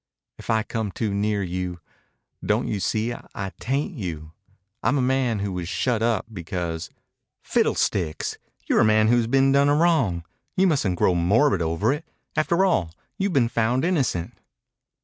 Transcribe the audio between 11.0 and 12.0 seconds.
morbid over